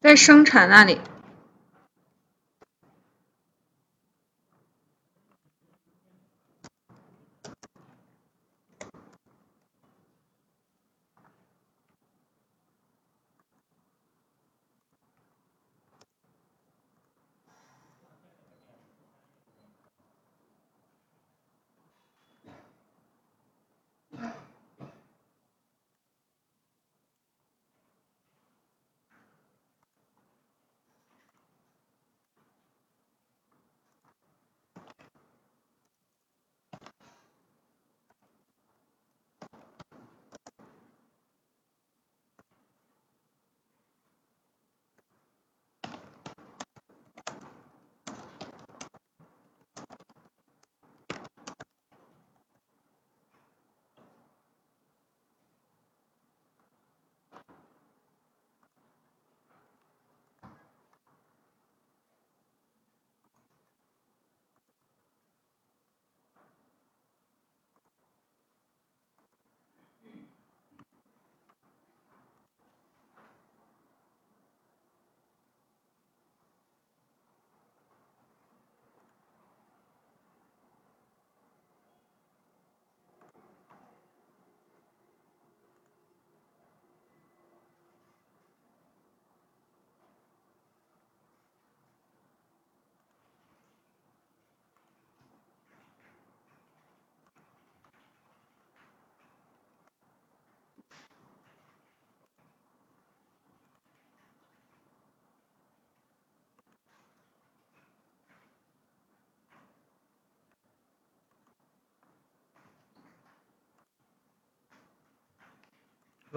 [0.00, 1.00] 在生产那里。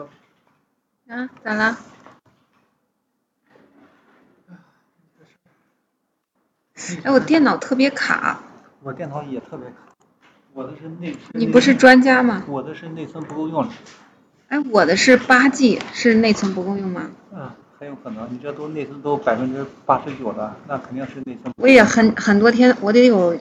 [0.00, 0.08] 说，
[1.14, 1.78] 啊，咋了？
[7.04, 8.40] 哎，我电脑特别卡。
[8.82, 9.74] 我电脑也特别卡，
[10.54, 11.14] 我的是内。
[11.32, 12.44] 你不是专家吗？
[12.48, 13.72] 我的是内存不够用了。
[14.48, 17.10] 哎，我的是八 G，是内存不够用吗？
[17.32, 18.32] 嗯，很有可能。
[18.32, 21.52] 你这都内存都百分之八十九了，那肯定是内存。
[21.58, 23.38] 我也很很多天，我得有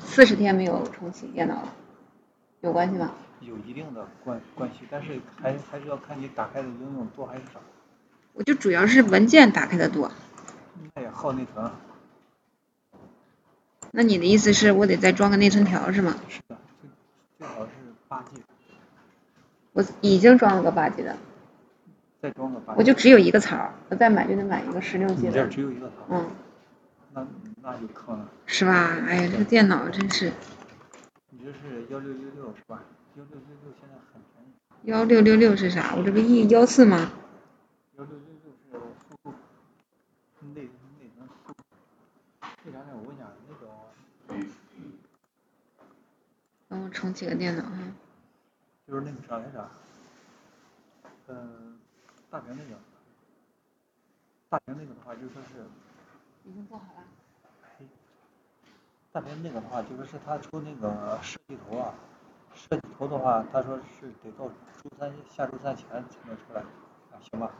[0.00, 1.72] 四十天没有重启电脑了，
[2.60, 3.12] 有关系吗？
[3.40, 7.60] 有一定的关关系，但是还还是要看你打开的应用多还是少。
[8.34, 10.10] 我就主要是文件打开的多。
[10.94, 11.70] 那也耗内存。
[13.92, 16.16] 那你的意思是我得再装个内存条是吗？
[16.28, 16.90] 是的，最
[17.38, 17.70] 最好是
[18.08, 18.42] 八 G。
[19.72, 21.16] 我已经装了个八 G 的。
[22.20, 22.74] 再装个八。
[22.76, 25.28] 我就只有一个槽，我再买就得买一个十六 G 的。
[25.28, 25.94] 你这只有一个槽。
[26.10, 26.26] 嗯。
[27.14, 27.26] 那
[27.62, 28.28] 那就坑了。
[28.46, 28.96] 是吧？
[29.06, 30.32] 哎呀，这个电脑真是。
[31.48, 32.84] 你这是幺六六六是吧？
[33.16, 34.52] 幺六六六现在很便宜。
[34.82, 35.94] 幺六六六是啥？
[35.96, 37.10] 我这不一幺四吗？
[37.96, 38.76] 幺六六六是
[39.22, 39.32] 负
[40.54, 40.68] 内
[41.00, 41.54] 内存负。
[42.66, 42.88] 为啥呢？
[42.92, 43.66] 我问一下那个。
[46.68, 47.78] 帮我重启个电脑哈。
[48.86, 49.70] 就是那个啥来着？
[51.28, 51.78] 嗯，
[52.28, 52.78] 大屏那个。
[54.50, 55.64] 大屏那个的话，就说是。
[56.44, 57.17] 已经做好了。
[59.10, 61.94] 大屏那个的话，就说是他出那个设计图啊。
[62.54, 67.50] 设计图的话，他说是得到周三下周三前才能出来，啊，行吧？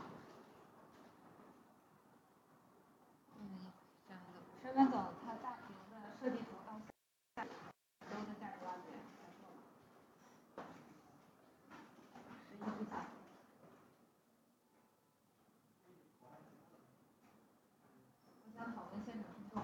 [3.39, 3.41] 嗯，
[4.07, 4.37] 这样子。
[4.61, 5.03] 十分钟，
[19.05, 19.63] 现场工作。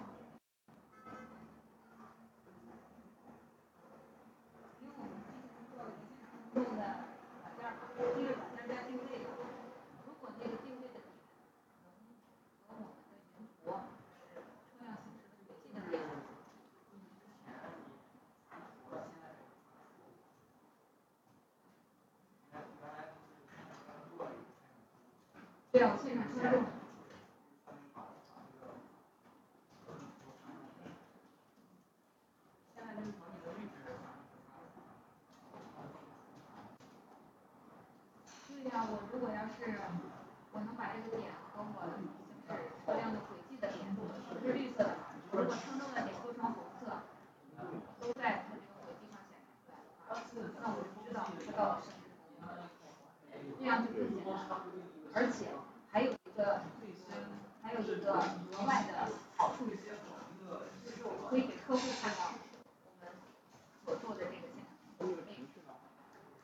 [4.82, 6.80] 因为我们之前做了一个现场工作的
[7.44, 9.26] 软件嘛，这个软件叫定位的。
[10.08, 11.06] 如果那个定位的点
[11.84, 11.92] 能
[12.66, 14.40] 和我们的云图是
[14.72, 16.06] 抽样形式的轨迹的连接。
[25.76, 26.24] 对啊，我现场。
[26.32, 26.40] 对
[38.72, 39.76] 呀，我如果要是
[40.54, 42.08] 我能把这个点和我行
[42.48, 42.56] 驶
[42.86, 43.84] 车辆的轨迹的点
[44.40, 44.96] 是绿色的，
[45.34, 47.04] 如果称重的点构成红色，
[48.00, 50.24] 都在它这个轨迹上显示出来的话，
[50.64, 52.64] 那我就知道车到了摄氏风量，
[53.60, 54.64] 这样就更简单了。
[55.18, 55.48] 而且
[57.62, 60.62] 还有一个额外的好处是什么？
[60.86, 62.40] 就是我们可以给客户看到我们
[63.84, 64.66] 所做的这个现场。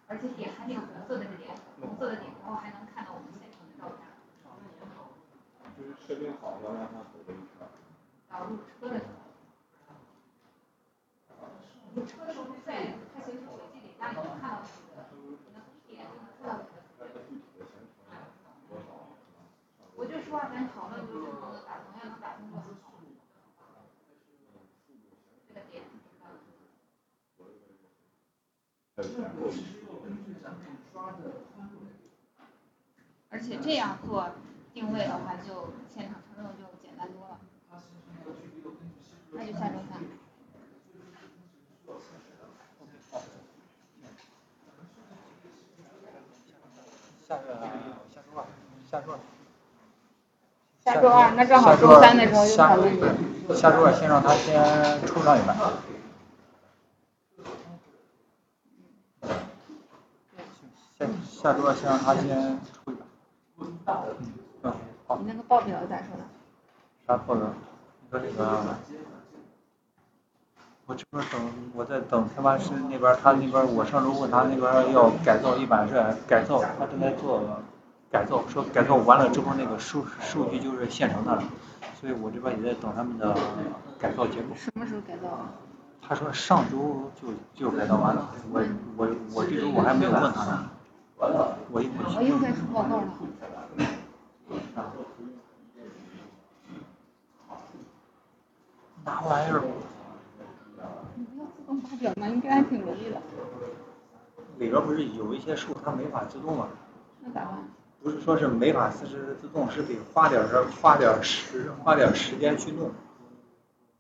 [0.08, 4.04] 而且点开那个红色的点，红色的点，然后还能看到我们现场的照片。
[8.30, 9.12] 导入车的时候。
[11.96, 18.32] 入车的时候在它行驶轨迹里，那你能看到那个你的点就能知道哪个
[19.96, 22.94] 我就说咱讨论就是能打通要能打通就很好。
[25.48, 25.84] 这个点
[28.96, 29.04] 而
[33.42, 34.30] 且这样做
[34.74, 37.40] 定位的话，就现场承受就简单多了。
[39.32, 40.02] 那就下周三。
[47.28, 47.54] 下个
[48.14, 48.46] 下周二
[48.92, 49.20] 下周二
[50.84, 52.94] 下周二那正好周三的时候就讨论
[53.56, 54.62] 下周二先让他先
[55.08, 55.56] 抽上一半。
[61.00, 62.60] 下下周二先让他先
[65.08, 65.18] 好。
[65.20, 66.24] 你那个报表咋说的？
[67.08, 67.44] 啥报表？
[68.02, 68.76] 你说那个。
[70.88, 71.40] 我这边等
[71.74, 75.94] 我在等开发师那边，他那边我上周问他那边要改造一版是
[76.28, 77.42] 改造，他正在做
[78.12, 81.44] 改造，说改造完了之后那个数数据就是现成的了，
[82.00, 83.34] 所以我这边也在等他们的
[83.98, 84.54] 改造结果。
[84.58, 85.52] 什么时候改造啊？
[86.02, 88.62] 他说上周就就改造完了，我
[88.98, 90.70] 我我这周我还没有问他呢。
[91.72, 93.08] 我一会我又该出报告了。
[99.06, 99.64] 那玩意儿。
[101.16, 102.28] 你不要自动发表吗？
[102.28, 103.22] 应该还挺容易的。
[104.58, 106.68] 里边不是有一些树它没法自动吗？
[107.20, 107.64] 那咋办？
[108.02, 112.90] 不是说是没法自自自动，是得花点儿花点儿时花点儿时间去弄。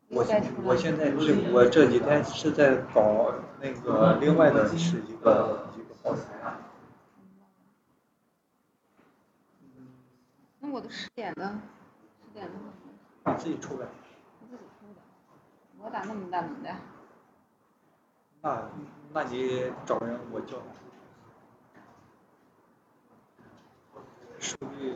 [0.09, 0.25] 我
[0.63, 3.31] 我现在这我这几天是在搞
[3.61, 6.23] 那个另外的是一个一个耗材。
[10.59, 11.61] 那我的十点呢？
[12.25, 12.59] 十点呢？
[13.25, 13.85] 你自己出呗。
[14.39, 14.99] 我自己出的。
[15.79, 16.75] 我咋那么大能耐？
[18.41, 18.67] 那
[19.13, 20.63] 那你找人我叫他。
[24.39, 24.95] 数据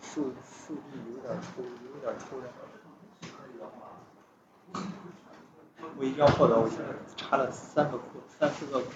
[0.00, 2.50] 数数据有点抽有点抽人。
[5.96, 6.84] 我一定要获得，我现在
[7.16, 8.90] 查了三个库三四个库。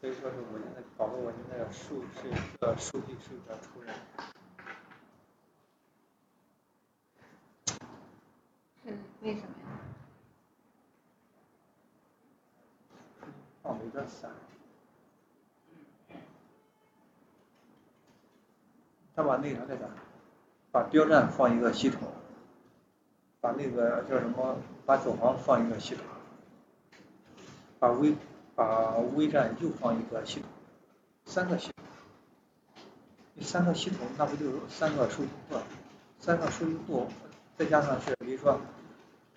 [0.00, 2.30] 所以说是我现在搞得我现在数是
[2.60, 3.94] 呃数据是有点抽象。
[8.84, 9.80] 是为什么呀？
[13.62, 14.30] 放的有点散。
[19.14, 19.86] 他把那啥在哪？
[20.72, 22.08] 把标站放一个系统，
[23.40, 24.56] 把那个叫什么？
[24.84, 26.04] 把导航放一个系统，
[27.78, 28.14] 把微
[28.56, 30.48] 把微站又放一个系统，
[31.26, 31.84] 三个系统。
[33.34, 35.56] 你三个系统那不就三个数据库？
[36.18, 37.06] 三个数据库
[37.56, 38.58] 再加上是比如说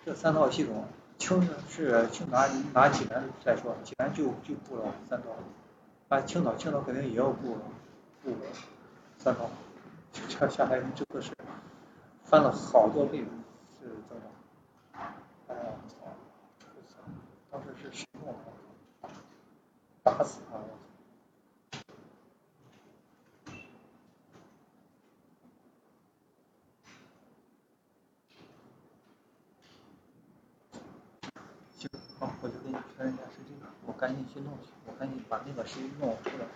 [0.04, 0.84] 这三套系统，
[1.18, 5.28] 青是青拿拿济南再说，济南就就布了三套，
[6.08, 7.56] 啊青岛青岛肯定也要布
[8.24, 8.34] 布
[9.18, 9.48] 三套。
[10.26, 11.32] 这下来真的是
[12.24, 13.18] 翻了好多倍，
[13.78, 14.30] 是增长。
[15.48, 15.96] 哎呀，我操！
[17.50, 18.38] 当时是谁弄的？
[20.02, 20.58] 打死他！
[31.72, 33.56] 行，好，我就给你确认一下时间，
[33.86, 36.46] 我赶紧去弄去，我赶紧把那个谁弄出来。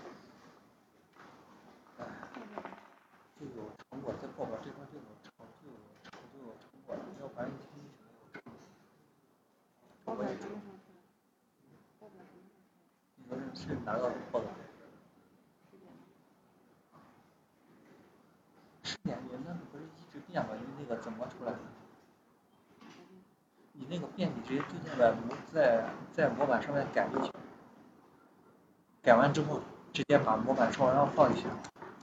[3.38, 8.54] 就有成果再报表这块就有成就有成就有成果，要不然一天一天没有成果。
[10.04, 10.94] 报表什么时候出？
[11.98, 13.02] 报表什么时候出？
[13.18, 13.36] 你说
[13.72, 14.48] 是是哪个报表？
[18.82, 20.50] 十点你那个不是一直变吗？
[20.60, 21.58] 你那个怎么出来的？
[23.72, 27.32] 你那个变你直接对应的模在在模板上面改就行。
[29.02, 29.60] 改完之后
[29.92, 31.50] 直接把模板朝上放就行。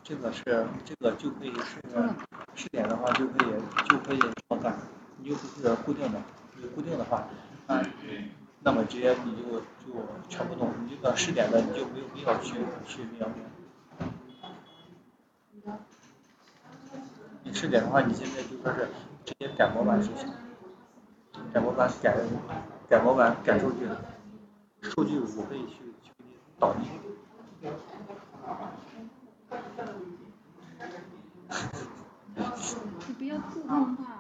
[0.04, 0.44] 这个是
[0.84, 1.80] 这个就可以是
[2.56, 3.54] 试点的话就可以
[3.88, 4.76] 就可以这么干，
[5.18, 6.20] 你就不是固定的，
[6.56, 7.28] 你固定的话，
[7.68, 7.86] 啊，
[8.62, 13.30] 那么直接你就就全部弄，你这个试点的你就没有必要去去那样。
[17.44, 18.90] 你试点的话，你现在就说是
[19.26, 20.30] 直接改模板就行，
[21.54, 22.16] 改模板改
[22.90, 23.88] 改模板改数据，
[24.82, 26.90] 数据我可以去去给你导进去。
[33.08, 34.20] 你不要自动化。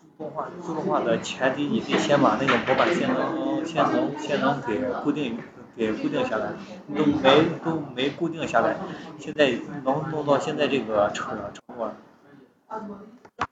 [0.00, 5.38] 自动化自动化的前提，你得先把那个模板先能先能先能给固定
[5.76, 6.52] 给固定下来，
[6.94, 8.76] 都没都没固定下来，
[9.18, 9.52] 现在
[9.84, 11.92] 能弄到现在这个成成果。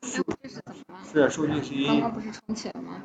[0.03, 1.05] 是怎么了？
[1.13, 3.01] 是数据是一刚刚不是重启了吗？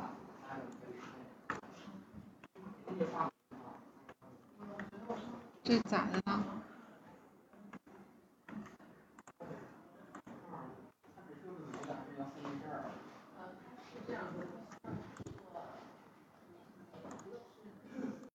[5.62, 6.42] 这咋的了？